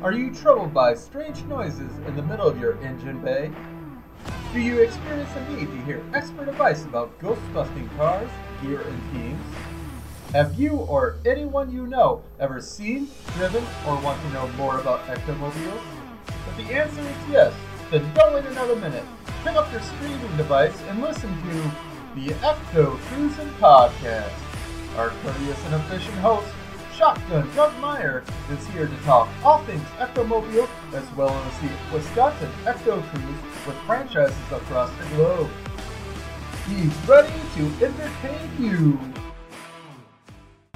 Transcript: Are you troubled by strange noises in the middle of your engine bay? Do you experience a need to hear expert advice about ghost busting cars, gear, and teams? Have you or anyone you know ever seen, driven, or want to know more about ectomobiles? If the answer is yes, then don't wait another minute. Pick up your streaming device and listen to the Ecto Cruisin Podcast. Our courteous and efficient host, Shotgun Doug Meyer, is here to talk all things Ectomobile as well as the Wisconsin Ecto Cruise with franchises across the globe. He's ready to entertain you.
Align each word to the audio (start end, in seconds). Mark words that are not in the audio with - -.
Are 0.00 0.12
you 0.12 0.32
troubled 0.32 0.72
by 0.72 0.94
strange 0.94 1.42
noises 1.46 1.90
in 2.06 2.14
the 2.14 2.22
middle 2.22 2.46
of 2.46 2.60
your 2.60 2.80
engine 2.84 3.20
bay? 3.20 3.50
Do 4.52 4.60
you 4.60 4.78
experience 4.80 5.28
a 5.34 5.52
need 5.52 5.66
to 5.66 5.84
hear 5.86 6.04
expert 6.14 6.48
advice 6.48 6.84
about 6.84 7.18
ghost 7.18 7.40
busting 7.52 7.88
cars, 7.96 8.30
gear, 8.62 8.80
and 8.80 9.12
teams? 9.12 9.44
Have 10.34 10.54
you 10.54 10.76
or 10.76 11.16
anyone 11.26 11.72
you 11.72 11.88
know 11.88 12.22
ever 12.38 12.60
seen, 12.60 13.08
driven, 13.34 13.64
or 13.88 14.00
want 14.00 14.22
to 14.22 14.30
know 14.30 14.46
more 14.56 14.78
about 14.78 15.04
ectomobiles? 15.06 15.82
If 16.28 16.56
the 16.56 16.74
answer 16.74 17.00
is 17.00 17.16
yes, 17.28 17.52
then 17.90 18.08
don't 18.14 18.34
wait 18.34 18.46
another 18.46 18.76
minute. 18.76 19.04
Pick 19.42 19.56
up 19.56 19.70
your 19.72 19.80
streaming 19.80 20.36
device 20.36 20.80
and 20.88 21.02
listen 21.02 21.30
to 21.42 21.72
the 22.14 22.34
Ecto 22.34 22.96
Cruisin 23.08 23.50
Podcast. 23.54 24.30
Our 24.96 25.08
courteous 25.08 25.64
and 25.64 25.74
efficient 25.74 26.18
host, 26.18 26.46
Shotgun 26.98 27.48
Doug 27.54 27.78
Meyer, 27.78 28.24
is 28.50 28.66
here 28.70 28.88
to 28.88 28.96
talk 29.04 29.28
all 29.44 29.58
things 29.58 29.84
Ectomobile 29.98 30.68
as 30.92 31.08
well 31.14 31.30
as 31.30 31.60
the 31.60 31.70
Wisconsin 31.94 32.50
Ecto 32.64 33.00
Cruise 33.10 33.66
with 33.68 33.76
franchises 33.86 34.36
across 34.50 34.90
the 34.98 35.04
globe. 35.14 35.48
He's 36.66 36.92
ready 37.06 37.32
to 37.54 37.86
entertain 37.86 38.50
you. 38.58 38.98